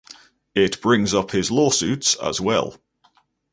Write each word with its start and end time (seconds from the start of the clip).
It 0.55 0.81
brings 0.81 1.13
up 1.13 1.29
his 1.29 1.51
lawsuits 1.51 2.15
as 2.15 2.41
well. 2.41 2.81